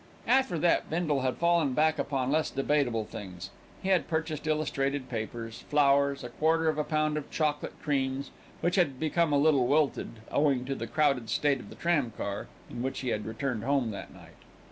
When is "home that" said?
13.63-14.11